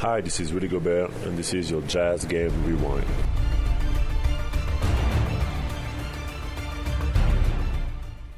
Hi, 0.00 0.20
this 0.20 0.38
is 0.38 0.52
Rudy 0.52 0.68
Gobert, 0.68 1.10
and 1.24 1.36
this 1.36 1.52
is 1.52 1.72
your 1.72 1.82
Jazz 1.82 2.24
Game 2.24 2.52
Rewind. 2.64 3.04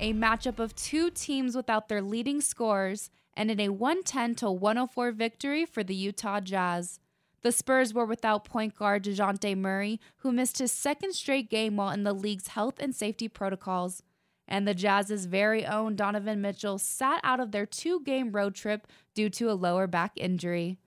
A 0.01 0.15
matchup 0.15 0.59
of 0.59 0.75
two 0.75 1.11
teams 1.11 1.55
without 1.55 1.91
their 1.91 2.01
leading 2.01 2.41
scorers 2.41 3.11
in 3.37 3.51
a 3.61 3.69
110 3.69 4.37
to 4.37 4.51
104 4.51 5.13
victory 5.13 5.67
for 5.67 5.85
the 5.85 5.95
Utah 5.95 6.41
Jazz. 6.41 6.99
The 7.43 7.53
Spurs 7.53 7.93
were 7.93 8.07
without 8.07 8.47
point 8.47 8.75
guard 8.75 9.05
DeJounte 9.05 9.55
Murray, 9.59 10.01
who 10.21 10.33
missed 10.33 10.61
his 10.61 10.73
second 10.73 11.13
straight 11.13 11.51
game 11.51 11.77
while 11.77 11.91
in 11.91 12.05
the 12.05 12.15
league's 12.15 12.49
health 12.49 12.77
and 12.81 12.95
safety 12.95 13.29
protocols. 13.29 14.03
And 14.49 14.67
the 14.67 14.73
Jazz's 14.73 15.27
very 15.27 15.67
own 15.67 15.95
Donovan 15.95 16.41
Mitchell 16.41 16.79
sat 16.79 17.21
out 17.23 17.39
of 17.39 17.53
their 17.53 17.67
two 17.67 18.01
game 18.01 18.33
road 18.33 18.55
trip 18.55 18.87
due 19.15 19.29
to 19.29 19.51
a 19.51 19.53
lower 19.53 19.87
back 19.87 20.13
injury. 20.17 20.79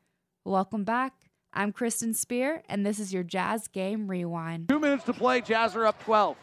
Welcome 0.46 0.84
back. 0.84 1.14
I'm 1.54 1.72
Kristen 1.72 2.14
Spear, 2.14 2.64
and 2.68 2.86
this 2.86 3.00
is 3.00 3.14
your 3.14 3.24
Jazz 3.24 3.70
Game 3.70 4.10
Rewind. 4.10 4.68
Two 4.68 4.78
minutes 4.78 5.06
to 5.06 5.14
play. 5.14 5.40
Jazz 5.40 5.74
are 5.74 5.86
up 5.86 6.04
12. 6.04 6.36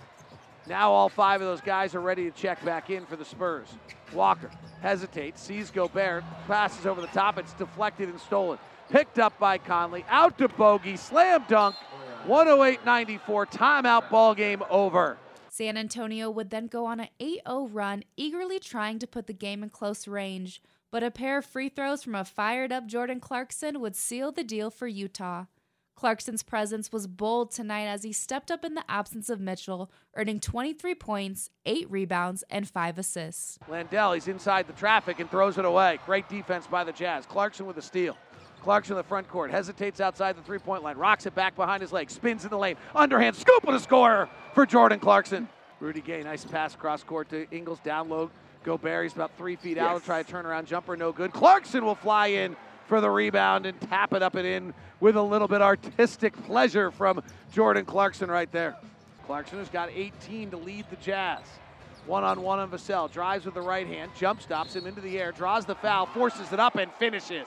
Now 0.69 0.91
all 0.91 1.11
five 1.11 1.43
of 1.43 1.47
those 1.47 1.61
guys 1.61 1.95
are 1.95 2.01
ready 2.01 2.25
to 2.25 2.31
check 2.31 2.65
back 2.65 2.89
in 2.89 3.05
for 3.05 3.17
the 3.17 3.27
Spurs. 3.27 3.69
Walker 4.15 4.51
hesitates, 4.81 5.43
sees 5.43 5.71
Gobert, 5.71 6.25
passes 6.47 6.87
over 6.87 7.03
the 7.03 7.09
top. 7.09 7.37
It's 7.37 7.53
deflected 7.53 8.09
and 8.09 8.19
stolen. 8.19 8.59
Picked 8.89 9.19
up 9.19 9.39
by 9.39 9.59
Conley. 9.59 10.07
Out 10.09 10.39
to 10.39 10.49
Bogey. 10.49 10.97
Slam 10.97 11.45
dunk. 11.47 11.77
108 12.25 12.83
94. 12.87 13.47
Timeout. 13.49 14.09
Ball 14.09 14.35
game 14.35 14.63
over. 14.71 15.19
San 15.51 15.77
Antonio 15.77 16.31
would 16.31 16.49
then 16.49 16.69
go 16.69 16.87
on 16.87 17.01
an 17.01 17.09
8 17.21 17.41
0 17.47 17.69
run, 17.71 18.05
eagerly 18.17 18.59
trying 18.61 18.99
to 18.99 19.07
put 19.07 19.27
the 19.27 19.35
game 19.35 19.63
in 19.63 19.69
close 19.69 20.09
range. 20.09 20.63
But 20.91 21.05
a 21.05 21.11
pair 21.11 21.39
of 21.39 21.47
free 21.47 21.69
throws 21.69 22.03
from 22.03 22.17
a 22.17 22.25
fired 22.25 22.73
up 22.73 22.87
Jordan 22.87 23.21
Clarkson 23.21 23.81
would 23.81 23.95
seal 23.95 24.33
the 24.33 24.43
deal 24.43 24.71
for 24.71 24.89
Utah. 24.89 25.45
Clarkson's 25.95 26.43
presence 26.43 26.91
was 26.91 27.07
bold 27.07 27.53
tonight 27.53 27.85
as 27.85 28.03
he 28.03 28.13
stepped 28.13 28.51
up 28.51 28.65
in 28.65 28.75
the 28.75 28.91
absence 28.91 29.29
of 29.29 29.39
Mitchell, 29.39 29.91
earning 30.17 30.41
23 30.41 30.95
points, 30.95 31.51
8 31.67 31.91
rebounds, 31.91 32.43
and 32.49 32.67
5 32.67 32.99
assists. 32.99 33.59
Landale, 33.69 34.13
he's 34.13 34.27
inside 34.27 34.67
the 34.67 34.73
traffic 34.73 35.21
and 35.21 35.31
throws 35.31 35.59
it 35.59 35.65
away. 35.65 35.99
Great 36.07 36.29
defense 36.29 36.67
by 36.67 36.85
the 36.85 36.93
Jazz. 36.93 37.27
Clarkson 37.27 37.67
with 37.67 37.77
a 37.77 37.83
steal. 37.83 38.17
Clarkson 38.63 38.95
in 38.95 38.97
the 38.97 39.05
front 39.05 39.29
court, 39.29 39.51
hesitates 39.51 40.01
outside 40.01 40.37
the 40.37 40.43
three 40.43 40.59
point 40.59 40.83
line, 40.83 40.97
rocks 40.97 41.27
it 41.27 41.35
back 41.35 41.55
behind 41.55 41.83
his 41.83 41.93
leg, 41.93 42.11
spins 42.11 42.45
in 42.45 42.51
the 42.51 42.59
lane, 42.59 42.77
underhand 42.95 43.37
scoop 43.37 43.65
and 43.67 43.77
a 43.77 43.81
score 43.81 44.29
for 44.55 44.67
Jordan 44.67 44.99
Clarkson. 44.99 45.49
Rudy 45.81 46.01
Gay, 46.01 46.23
nice 46.23 46.45
pass 46.45 46.75
cross 46.75 47.05
court 47.05 47.29
to 47.31 47.47
Ingles, 47.51 47.79
down 47.81 48.09
low. 48.09 48.31
Gobert, 48.65 49.05
he's 49.05 49.15
about 49.15 49.37
three 49.37 49.57
feet 49.57 49.79
out, 49.79 50.05
try 50.05 50.21
a 50.21 50.25
turnaround 50.25 50.67
jumper, 50.67 50.97
no 50.97 51.13
good. 51.13 51.33
Clarkson 51.33 51.85
will 51.85 51.95
fly 51.95 52.29
in 52.29 52.57
for 52.87 53.01
the 53.01 53.11
rebound 53.11 53.67
and 53.67 53.81
tap 53.83 54.13
it 54.13 54.23
up 54.23 54.35
and 54.35 54.47
in 54.47 54.75
with 55.01 55.17
a 55.17 55.23
little 55.23 55.49
bit 55.49 55.63
artistic 55.63 56.37
pleasure 56.45 56.91
from 56.91 57.23
Jordan 57.53 57.85
Clarkson 57.85 58.31
right 58.31 58.51
there. 58.53 58.77
Clarkson 59.27 59.59
has 59.59 59.69
got 59.69 59.91
18 59.91 60.51
to 60.51 60.57
lead 60.57 60.85
the 60.91 60.97
Jazz. 60.97 61.41
One 62.07 62.25
on 62.25 62.43
one 62.43 62.59
on 62.59 62.71
Vassell. 62.71 63.11
Drives 63.11 63.45
with 63.45 63.55
the 63.55 63.63
right 63.63 63.87
hand, 63.87 64.11
jump 64.19 64.43
stops 64.43 64.75
him 64.75 64.87
into 64.87 65.01
the 65.01 65.19
air, 65.19 65.33
draws 65.33 65.65
the 65.65 65.75
foul, 65.75 66.07
forces 66.07 66.53
it 66.53 66.59
up, 66.59 66.77
and 66.77 66.91
finishes. 66.95 67.47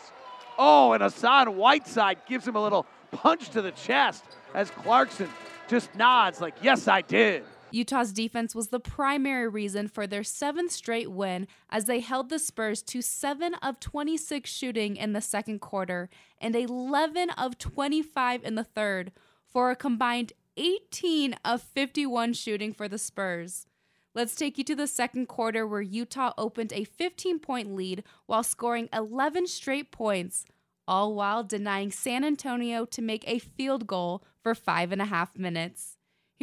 Oh, 0.58 0.94
and 0.94 1.04
Hassan 1.04 1.58
Whiteside 1.58 2.20
gives 2.28 2.48
him 2.48 2.56
a 2.56 2.64
little 2.64 2.86
punch 3.12 3.50
to 3.50 3.62
the 3.62 3.72
chest 3.72 4.24
as 4.54 4.72
Clarkson 4.72 5.28
just 5.68 5.94
nods, 5.96 6.40
like, 6.40 6.56
yes, 6.62 6.88
I 6.88 7.02
did. 7.02 7.44
Utah's 7.74 8.14
defense 8.14 8.54
was 8.54 8.68
the 8.68 8.80
primary 8.80 9.48
reason 9.48 9.88
for 9.88 10.06
their 10.06 10.24
seventh 10.24 10.72
straight 10.72 11.10
win 11.10 11.48
as 11.72 11.86
they 11.86 12.02
held 12.02 12.30
the 12.30 12.38
Spurs 12.38 12.84
to 12.84 13.02
7 13.02 13.56
of 13.56 13.80
26 13.80 14.48
shooting 14.48 14.96
in 14.96 15.14
the 15.14 15.22
second 15.22 15.58
quarter 15.58 16.08
and 16.40 16.56
11 16.56 17.32
of 17.32 17.58
25 17.58 18.44
in 18.44 18.54
the 18.54 18.64
third, 18.64 19.12
for 19.44 19.72
a 19.72 19.76
combined 19.76 20.34
18 20.56 21.36
of 21.44 21.64
51 21.64 22.34
shooting 22.34 22.74
for 22.74 22.88
the 22.88 23.00
Spurs. 23.00 23.66
Let's 24.14 24.36
take 24.36 24.60
you 24.60 24.64
to 24.66 24.76
the 24.76 24.86
second 24.86 25.26
quarter 25.26 25.66
where 25.66 25.82
Utah 25.82 26.34
opened 26.38 26.74
a 26.74 26.84
15 26.84 27.40
point 27.40 27.74
lead 27.74 28.04
while 28.28 28.44
scoring 28.44 28.88
11 28.94 29.48
straight 29.48 29.92
points, 29.92 30.46
all 30.88 31.16
while 31.16 31.44
denying 31.44 31.92
San 31.92 32.24
Antonio 32.24 32.86
to 32.86 33.02
make 33.02 33.24
a 33.28 33.40
field 33.40 33.88
goal 33.88 34.24
for 34.44 34.54
five 34.54 34.92
and 34.92 35.02
a 35.02 35.06
half 35.06 35.36
minutes. 35.36 35.93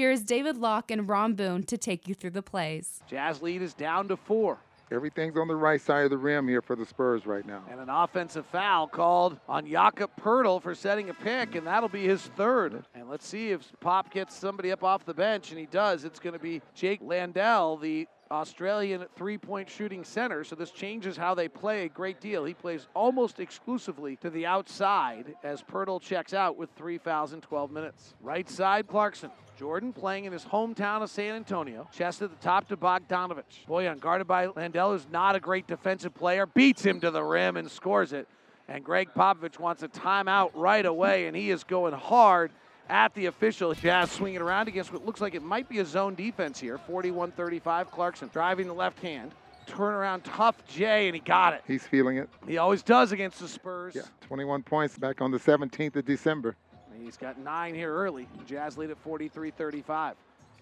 Here 0.00 0.11
is 0.11 0.25
David 0.25 0.56
Locke 0.56 0.91
and 0.91 1.06
Ron 1.06 1.34
Boone 1.34 1.62
to 1.65 1.77
take 1.77 2.09
you 2.09 2.15
through 2.15 2.31
the 2.31 2.41
plays. 2.41 3.03
Jazz 3.06 3.43
lead 3.43 3.61
is 3.61 3.75
down 3.75 4.09
to 4.09 4.16
four. 4.16 4.56
Everything's 4.91 5.37
on 5.37 5.47
the 5.47 5.55
right 5.55 5.78
side 5.78 6.05
of 6.05 6.11
the 6.11 6.16
rim 6.16 6.49
here 6.49 6.62
for 6.62 6.75
the 6.75 6.87
Spurs 6.87 7.27
right 7.27 7.47
now. 7.47 7.62
And 7.71 7.78
an 7.78 7.91
offensive 7.91 8.47
foul 8.47 8.87
called 8.87 9.38
on 9.47 9.66
Jakob 9.66 10.11
Poeltl 10.19 10.62
for 10.62 10.75
setting 10.75 11.11
a 11.11 11.15
pick, 11.15 11.55
and 11.55 11.66
that'll 11.66 11.91
be 11.91 12.06
his 12.06 12.22
third. 12.22 12.83
And 12.94 13.11
let's 13.11 13.27
see 13.27 13.50
if 13.50 13.71
Pop 13.81 14.11
gets 14.11 14.34
somebody 14.34 14.72
up 14.72 14.83
off 14.83 15.05
the 15.05 15.12
bench, 15.12 15.50
and 15.50 15.61
he 15.61 15.66
does. 15.66 16.06
It's 16.06 16.19
going 16.19 16.32
to 16.32 16.38
be 16.38 16.62
Jock 16.75 17.00
Landale, 17.03 17.77
the 17.77 18.09
Australian 18.30 19.06
three 19.16 19.36
point 19.36 19.68
shooting 19.68 20.04
center, 20.04 20.44
so 20.44 20.54
this 20.54 20.70
changes 20.70 21.16
how 21.16 21.34
they 21.34 21.48
play 21.48 21.84
a 21.84 21.88
great 21.88 22.20
deal. 22.20 22.44
He 22.44 22.54
plays 22.54 22.86
almost 22.94 23.41
exclusively 23.41 24.16
to 24.16 24.30
the 24.30 24.46
outside 24.46 25.34
as 25.42 25.62
Poeltl 25.62 26.00
checks 26.00 26.32
out 26.32 26.56
with 26.56 26.70
three 26.76 26.98
fouls 26.98 27.32
in 27.32 27.40
12 27.40 27.72
minutes. 27.72 28.14
Right 28.22 28.48
side, 28.48 28.86
Clarkson. 28.86 29.30
Jordan 29.58 29.92
playing 29.92 30.24
in 30.24 30.32
his 30.32 30.44
hometown 30.44 31.02
of 31.02 31.10
San 31.10 31.34
Antonio. 31.34 31.88
Chest 31.92 32.22
at 32.22 32.30
the 32.30 32.36
top 32.36 32.69
to 32.69 32.76
Bogdanovich. 32.76 33.66
Bojan 33.69 34.00
guarded 34.00 34.26
by 34.26 34.46
Landale, 34.46 34.92
who's 34.92 35.06
not 35.10 35.36
a 35.36 35.40
great 35.40 35.66
defensive 35.66 36.14
player, 36.14 36.46
beats 36.46 36.82
him 36.82 37.00
to 37.00 37.10
the 37.10 37.22
rim 37.22 37.56
and 37.56 37.70
scores 37.70 38.12
it. 38.12 38.26
And 38.69 38.84
Gregg 38.84 39.08
Popovich 39.14 39.58
wants 39.58 39.82
a 39.82 39.88
timeout 39.88 40.52
right 40.54 40.86
away, 40.86 41.26
and 41.26 41.36
he 41.36 41.50
is 41.50 41.64
going 41.64 41.92
hard 41.92 42.52
at 42.90 43.14
the 43.14 43.26
official. 43.26 43.72
Jazz 43.72 44.10
swinging 44.10 44.42
around 44.42 44.68
against 44.68 44.92
what 44.92 45.06
looks 45.06 45.20
like 45.20 45.34
it 45.34 45.42
might 45.42 45.68
be 45.68 45.78
a 45.78 45.84
zone 45.84 46.14
defense 46.14 46.58
here. 46.58 46.76
41 46.76 47.30
35. 47.32 47.90
Clarkson 47.90 48.28
driving 48.32 48.66
the 48.66 48.74
left 48.74 48.98
hand. 49.00 49.32
Turnaround 49.66 50.22
tough 50.24 50.66
Jay, 50.66 51.06
and 51.06 51.14
he 51.14 51.20
got 51.20 51.54
it. 51.54 51.62
He's 51.66 51.84
feeling 51.84 52.18
it. 52.18 52.28
He 52.46 52.58
always 52.58 52.82
does 52.82 53.12
against 53.12 53.38
the 53.38 53.46
Spurs. 53.46 53.94
Yeah, 53.94 54.02
21 54.22 54.64
points 54.64 54.98
back 54.98 55.20
on 55.20 55.30
the 55.30 55.38
17th 55.38 55.94
of 55.96 56.04
December. 56.04 56.56
He's 57.00 57.16
got 57.16 57.38
nine 57.38 57.74
here 57.74 57.94
early. 57.94 58.28
Jazz 58.46 58.76
lead 58.76 58.90
at 58.90 58.98
43 58.98 59.50
35. 59.52 60.16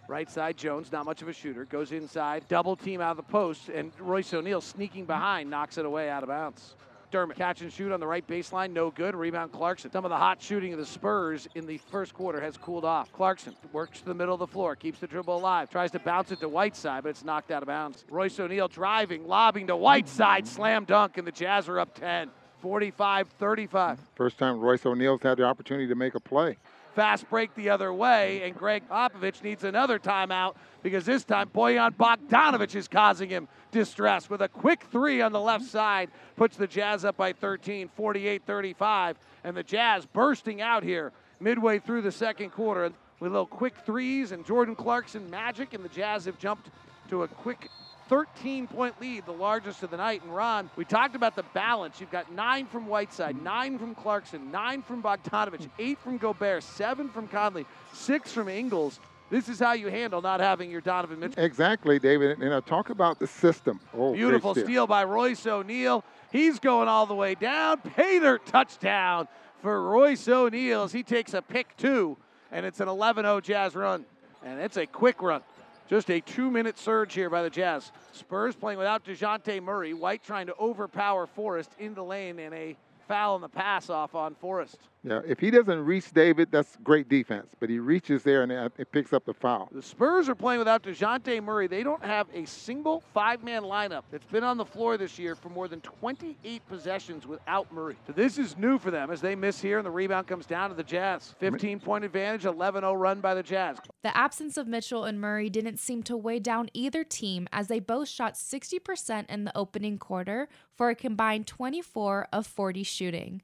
Right 0.09 0.31
side, 0.31 0.57
Jones, 0.57 0.91
not 0.91 1.05
much 1.05 1.21
of 1.21 1.29
a 1.29 1.35
shooter, 1.35 1.67
goes 1.67 1.93
inside, 1.93 2.49
double 2.49 2.77
team 2.77 3.03
out 3.03 3.11
of 3.11 3.19
the 3.19 3.25
post, 3.25 3.69
and 3.69 3.93
Royce 4.01 4.33
O'Neale 4.33 4.63
sneaking 4.63 5.05
behind 5.05 5.51
knocks 5.51 5.77
it 5.77 5.85
away 5.85 6.09
out 6.09 6.23
of 6.23 6.31
bounds. 6.31 6.77
Dermott 7.11 7.37
catch 7.37 7.63
and 7.63 7.73
shoot 7.73 7.93
on 7.93 8.01
the 8.01 8.07
right 8.07 8.27
baseline, 8.27 8.73
no 8.73 8.91
good. 8.91 9.17
Rebound 9.17 9.53
Clarkson. 9.53 9.91
Some 9.91 10.05
of 10.05 10.11
the 10.11 10.17
hot 10.17 10.43
shooting 10.43 10.73
of 10.73 10.79
the 10.79 10.87
Spurs 10.87 11.49
in 11.55 11.67
the 11.67 11.79
first 11.79 12.15
quarter 12.15 12.41
has 12.41 12.57
cooled 12.57 12.85
off. 12.85 13.13
Clarkson 13.13 13.55
works 13.73 14.01
to 14.01 14.07
the 14.07 14.15
middle 14.15 14.35
of 14.35 14.41
the 14.41 14.47
floor, 14.47 14.77
keeps 14.77 14.99
the 14.99 15.07
dribble 15.07 15.37
alive, 15.37 15.71
tries 15.71 15.91
to 15.93 15.99
bounce 15.99 16.33
it 16.33 16.41
to 16.41 16.49
Whiteside, 16.49 17.03
but 17.03 17.11
it's 17.11 17.25
knocked 17.25 17.51
out 17.51 17.63
of 17.63 17.67
bounds. 17.67 18.05
Royce 18.11 18.39
O'Neale 18.39 18.69
driving, 18.69 19.27
lobbing 19.27 19.67
to 19.69 19.77
Whiteside, 19.77 20.47
slam 20.47 20.85
dunk, 20.85 21.19
and 21.19 21.27
the 21.27 21.33
Jazz 21.33 21.69
are 21.69 21.79
up 21.79 21.95
10. 21.95 22.31
45 22.61 23.29
35. 23.39 23.99
First 24.17 24.39
time 24.39 24.59
Royce 24.59 24.85
O'Neale's 24.85 25.23
had 25.23 25.39
the 25.39 25.45
opportunity 25.45 25.87
to 25.87 25.95
make 25.95 26.15
a 26.15 26.21
play. 26.21 26.57
Fast 26.95 27.29
break 27.31 27.55
the 27.55 27.71
other 27.71 27.93
way, 27.93 28.43
and 28.43 28.57
Gregg 28.57 28.89
Popovich 28.89 29.43
needs 29.43 29.65
another 29.65 29.99
timeout 29.99 30.57
because 30.83 31.05
this 31.05 31.25
time 31.25 31.51
Bojan 31.55 31.95
Bogdanovich 31.97 32.75
is 32.75 32.89
causing 32.89 33.29
him 33.29 33.49
distress 33.71 34.29
with 34.29 34.43
a 34.43 34.49
quick 34.49 34.85
three 34.91 35.21
on 35.21 35.33
the 35.33 35.41
left 35.41 35.65
side, 35.65 36.11
puts 36.37 36.57
the 36.57 36.67
Jazz 36.67 37.05
up 37.05 37.17
by 37.17 37.33
13, 37.33 37.89
48 37.95 38.43
35. 38.47 39.19
And 39.45 39.57
the 39.57 39.63
Jazz 39.63 40.07
bursting 40.07 40.61
out 40.61 40.83
here 40.83 41.13
midway 41.41 41.79
through 41.79 42.03
the 42.03 42.13
second 42.13 42.51
quarter 42.51 42.93
with 43.21 43.33
little 43.33 43.47
quick 43.47 43.75
threes 43.85 44.33
and 44.33 44.45
Jordan 44.45 44.75
Clarkson 44.75 45.29
magic, 45.31 45.75
and 45.75 45.85
the 45.85 45.89
Jazz 45.89 46.25
have 46.25 46.39
jumped 46.39 46.71
to 47.11 47.23
a 47.23 47.29
quick 47.29 47.69
13 48.09 48.67
point 48.67 49.01
lead, 49.01 49.27
the 49.27 49.33
largest 49.33 49.83
of 49.83 49.91
the 49.91 49.97
night. 49.97 50.23
And 50.23 50.35
Ron, 50.35 50.71
we 50.77 50.85
talked 50.85 51.15
about 51.15 51.37
the 51.37 51.43
balance. 51.55 52.01
You've 52.01 52.11
got 52.11 52.33
nine 52.33 52.67
from 52.67 52.87
Whiteside, 52.87 53.43
nine 53.43 53.79
from 53.79 53.95
Clarkson, 53.95 54.51
nine 54.51 54.83
from 54.83 55.03
Bogdanovich, 55.03 55.69
eight 55.79 55.99
from 55.99 56.19
Gobert, 56.19 56.63
seven 56.63 57.09
from 57.09 57.29
Conley, 57.29 57.67
six 57.93 58.33
from 58.33 58.49
Ingles. 58.49 59.01
This 59.31 59.51
is 59.51 59.59
how 59.59 59.73
you 59.73 59.89
handle 59.89 60.23
not 60.23 60.41
having 60.41 60.71
your 60.71 60.81
Donovan 60.81 61.21
Mitchell. 61.21 61.45
Exactly, 61.45 61.99
David. 61.99 62.39
And 62.39 62.55
I 62.55 62.61
talk 62.61 62.89
about 62.89 63.19
the 63.19 63.27
system. 63.27 63.79
Oh, 63.95 64.15
Beautiful 64.15 64.55
steal 64.55 64.87
by 64.87 65.05
Royce 65.05 65.47
O'Neale. 65.47 66.03
He's 66.33 66.59
going 66.59 66.89
all 66.89 67.05
the 67.05 67.15
way 67.15 67.35
down. 67.35 67.79
Pater 67.79 68.39
touchdown 68.39 69.29
for 69.61 69.83
Royce 69.83 70.27
O'Neale 70.29 70.85
as 70.85 70.93
he 70.93 71.03
takes 71.03 71.35
a 71.35 71.43
pick 71.43 71.77
two, 71.77 72.17
and 72.51 72.65
it's 72.65 72.81
an 72.81 72.89
11 72.89 73.25
0 73.25 73.41
Jazz 73.43 73.75
run. 73.75 74.07
And 74.43 74.61
it's 74.61 74.77
a 74.77 74.87
quick 74.87 75.21
run. 75.21 75.43
Just 75.89 76.11
a 76.11 76.21
two 76.21 76.51
minute 76.51 76.79
surge 76.79 77.15
here 77.15 77.31
by 77.31 77.43
the 77.43 77.49
Jazz. 77.49 77.93
Spurs 78.13 78.55
playing 78.55 78.79
without 78.79 79.07
DeJounte 79.07 79.63
Murray. 79.63 79.95
White 79.95 80.23
trying 80.23 80.47
to 80.49 80.55
overpower 80.61 81.27
Forrest 81.27 81.71
in 81.79 81.95
the 81.95 82.05
lane 82.05 82.39
and 82.39 82.55
a 82.55 82.77
foul 83.09 83.37
on 83.37 83.41
the 83.41 83.49
pass 83.49 83.89
off 83.89 84.15
on 84.15 84.35
Forrest. 84.35 84.77
Yeah, 85.09 85.21
if 85.27 85.41
he 85.41 85.51
doesn't 85.51 85.85
reach 85.85 86.13
David, 86.13 86.49
that's 86.51 86.77
great 86.85 87.09
defense. 87.09 87.47
But 87.59 87.71
he 87.71 87.79
reaches 87.79 88.23
there 88.23 88.43
and 88.43 88.53
it 88.53 88.93
picks 88.93 89.13
up 89.13 89.25
the 89.25 89.33
foul. 89.33 89.69
The 89.73 89.83
Spurs 89.83 90.29
are 90.29 90.35
playing 90.35 90.59
without 90.59 90.83
DeJounte 90.83 91.43
Murray. 91.43 91.67
They 91.67 91.83
don't 91.83 92.05
have 92.05 92.27
a 92.35 92.45
single 92.47 93.03
five 93.15 93.43
man 93.43 93.63
lineup 93.63 94.03
that's 94.11 94.27
been 94.27 94.45
on 94.45 94.57
the 94.57 94.65
floor 94.65 94.97
this 94.97 95.19
year 95.19 95.35
for 95.35 95.49
more 95.49 95.67
than 95.67 95.81
28 95.81 96.67
possessions 96.69 97.27
without 97.27 97.73
Murray. 97.73 97.97
So 98.07 98.13
this 98.13 98.39
is 98.39 98.57
new 98.59 98.79
for 98.79 98.91
them 98.91 99.11
as 99.11 99.21
they 99.21 99.35
miss 99.35 99.61
here 99.61 99.79
and 99.79 99.87
the 99.87 99.91
rebound 99.91 100.27
comes 100.27 100.47
down 100.47 100.69
to 100.71 100.77
the 100.77 100.83
Jazz. 100.83 101.35
15 101.39 101.81
point 101.81 102.05
advantage, 102.05 102.45
11 102.45 102.83
0 102.83 102.93
run 102.95 103.21
by 103.21 103.35
the 103.35 103.43
Jazz. 103.43 103.79
The 104.03 104.17
absence 104.17 104.57
of 104.57 104.67
Mitchell 104.67 105.05
and 105.05 105.21
Murray 105.21 105.49
didn't 105.49 105.79
seem 105.79 106.03
to 106.05 106.17
weigh 106.17 106.39
down 106.39 106.69
either 106.75 107.03
team 107.03 107.49
as 107.53 107.69
they 107.69 107.81
both 107.81 108.09
shot 108.09 108.35
60% 108.35 109.27
in 109.29 109.45
the 109.45 109.57
opening 109.57 109.99
quarter 109.99 110.49
for 110.75 110.91
a 110.91 110.95
combined 110.95 111.47
24 111.47 112.29
of 112.33 112.47
40 112.47 112.83
shooting. 112.83 113.43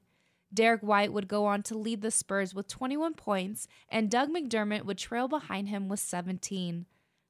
Derrick 0.55 0.81
White 0.81 1.13
would 1.13 1.27
go 1.27 1.45
on 1.45 1.61
to 1.63 1.77
lead 1.77 2.01
the 2.01 2.09
Spurs 2.09 2.55
with 2.55 2.67
21 2.67 3.13
points, 3.13 3.67
and 3.89 4.09
Doug 4.09 4.29
McDermott 4.29 4.85
would 4.85 4.97
trail 4.97 5.27
behind 5.27 5.69
him 5.69 5.87
with 5.89 5.99
17. 5.99 6.85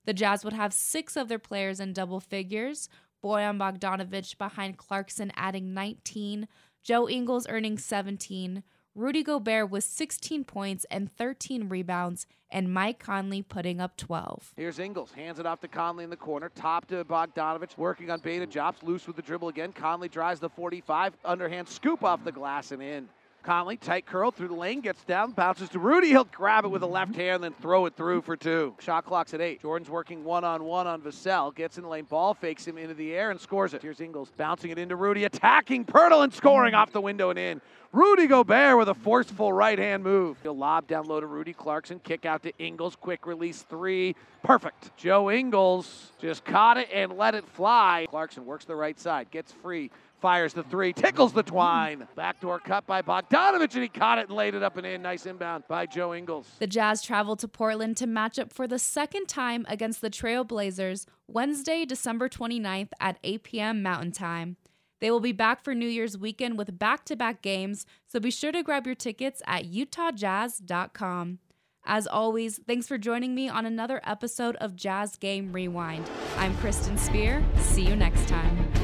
The 0.05 0.13
Jazz 0.13 0.43
would 0.43 0.53
have 0.53 0.71
six 0.71 1.17
of 1.17 1.27
their 1.27 1.39
players 1.39 1.79
in 1.79 1.91
double 1.91 2.19
figures 2.19 2.87
Bojan 3.23 3.57
Bogdanovich 3.57 4.37
behind 4.37 4.77
Clarkson 4.77 5.31
adding 5.35 5.73
19, 5.73 6.47
Joe 6.83 7.09
Ingles 7.09 7.47
earning 7.49 7.79
17, 7.79 8.61
Rudy 8.97 9.23
Gobert 9.23 9.69
with 9.69 9.83
16 9.83 10.45
points 10.45 10.85
and 10.89 11.11
13 11.11 11.67
rebounds, 11.67 12.27
and 12.49 12.73
Mike 12.73 12.97
Conley 12.97 13.41
putting 13.41 13.81
up 13.81 13.97
12. 13.97 14.53
Here's 14.55 14.79
Ingles, 14.79 15.11
hands 15.11 15.37
it 15.37 15.45
off 15.45 15.59
to 15.61 15.67
Conley 15.67 16.05
in 16.05 16.09
the 16.09 16.15
corner, 16.15 16.49
top 16.55 16.87
to 16.87 17.03
Bogdanovich, 17.03 17.77
working 17.77 18.09
on 18.09 18.21
beta 18.21 18.45
jobs, 18.45 18.81
loose 18.83 19.05
with 19.05 19.17
the 19.17 19.21
dribble 19.21 19.49
again. 19.49 19.73
Conley 19.73 20.07
drives 20.07 20.39
the 20.39 20.47
45, 20.47 21.17
underhand 21.25 21.67
scoop 21.67 22.05
off 22.05 22.23
the 22.23 22.31
glass 22.31 22.71
and 22.71 22.81
in. 22.81 23.09
Conley, 23.45 23.77
tight 23.77 24.05
curl 24.05 24.31
through 24.31 24.47
the 24.47 24.55
lane, 24.55 24.81
gets 24.81 25.03
down, 25.03 25.31
bounces 25.31 25.69
to 25.69 25.79
Rudy. 25.79 26.07
He'll 26.07 26.23
grab 26.25 26.65
it 26.65 26.69
with 26.69 26.81
a 26.81 26.87
left 26.87 27.11
mm-hmm. 27.11 27.21
hand, 27.21 27.43
then 27.43 27.53
throw 27.61 27.85
it 27.85 27.95
through 27.95 28.23
for 28.23 28.35
two. 28.35 28.73
Shot 28.79 29.05
clock's 29.05 29.33
at 29.35 29.41
eight. 29.41 29.61
Jordan's 29.61 29.89
working 29.89 30.23
one 30.23 30.43
on 30.43 30.63
one 30.63 30.87
on 30.87 31.01
Vassell. 31.01 31.53
Gets 31.53 31.77
in 31.77 31.83
the 31.83 31.89
lane, 31.89 32.05
ball 32.05 32.33
fakes 32.33 32.65
him 32.65 32.77
into 32.77 32.95
the 32.95 33.13
air 33.13 33.29
and 33.29 33.39
scores 33.39 33.73
it. 33.73 33.83
Here's 33.83 34.01
Ingles 34.01 34.31
bouncing 34.35 34.71
it 34.71 34.79
into 34.79 34.95
Rudy, 34.95 35.25
attacking 35.25 35.85
Poeltl 35.85 36.23
and 36.23 36.33
scoring 36.33 36.73
mm-hmm. 36.73 36.81
off 36.81 36.91
the 36.91 37.01
window 37.01 37.29
and 37.29 37.37
in. 37.39 37.61
Rudy 37.95 38.27
Gobert 38.27 38.77
with 38.77 38.89
a 38.89 38.93
forceful 38.93 39.53
right 39.53 39.79
hand 39.79 40.03
move. 40.03 40.37
He'll 40.43 40.57
lob 40.57 40.85
down 40.85 41.05
low 41.05 41.21
to 41.21 41.27
Rudy 41.27 41.53
Clarkson, 41.53 41.99
kick 41.99 42.25
out 42.25 42.43
to 42.43 42.51
Ingles, 42.57 42.97
quick 42.97 43.25
release 43.25 43.61
three. 43.61 44.17
Perfect. 44.43 44.97
Joe 44.97 45.31
Ingles 45.31 46.11
just 46.19 46.43
caught 46.43 46.77
it 46.77 46.89
and 46.93 47.13
let 47.13 47.35
it 47.35 47.47
fly. 47.47 48.05
Clarkson 48.09 48.45
works 48.45 48.65
the 48.65 48.75
right 48.75 48.99
side, 48.99 49.31
gets 49.31 49.53
free, 49.53 49.91
fires 50.21 50.53
the 50.53 50.63
three, 50.63 50.93
tickles 50.93 51.33
the 51.33 51.43
twine. 51.43 52.07
Backdoor 52.15 52.59
cut 52.59 52.85
by 52.85 53.01
Bogdanovic, 53.01 53.73
and 53.73 53.83
he 53.83 53.89
caught 53.89 54.17
it 54.17 54.27
and 54.27 54.35
laid 54.35 54.55
it 54.55 54.63
up 54.63 54.77
and 54.77 54.85
in. 54.85 55.01
Nice 55.01 55.25
inbound 55.25 55.63
by 55.67 55.85
Joe 55.85 56.13
Ingles. 56.13 56.47
The 56.59 56.67
Jazz 56.67 57.01
traveled 57.01 57.39
to 57.39 57.47
Portland 57.47 57.97
to 57.97 58.07
match 58.07 58.39
up 58.39 58.51
for 58.51 58.67
the 58.67 58.79
second 58.79 59.27
time 59.27 59.65
against 59.69 60.01
the 60.01 60.09
Trailblazers 60.09 61.05
Wednesday, 61.27 61.85
December 61.85 62.29
29th 62.29 62.89
at 62.99 63.17
8 63.23 63.43
p.m. 63.43 63.83
Mountain 63.83 64.11
Time. 64.11 64.57
They 65.01 65.11
will 65.11 65.19
be 65.19 65.33
back 65.33 65.63
for 65.63 65.75
New 65.75 65.87
Year's 65.87 66.17
weekend 66.17 66.57
with 66.57 66.79
back 66.79 67.05
to 67.05 67.15
back 67.15 67.41
games, 67.41 67.85
so 68.07 68.19
be 68.19 68.31
sure 68.31 68.51
to 68.51 68.63
grab 68.63 68.85
your 68.85 68.95
tickets 68.95 69.41
at 69.45 69.65
utahjazz.com. 69.65 71.39
As 71.85 72.07
always, 72.07 72.59
thanks 72.65 72.87
for 72.87 72.97
joining 72.97 73.35
me 73.35 73.47
on 73.47 73.65
another 73.65 74.01
episode 74.03 74.55
of 74.55 74.75
Jazz 74.75 75.17
Game 75.17 75.51
Rewind. 75.53 76.09
I'm 76.37 76.57
Kristen 76.57 76.97
Spear. 76.97 77.43
See 77.59 77.83
you 77.83 77.95
next 77.95 78.27
time. 78.27 78.74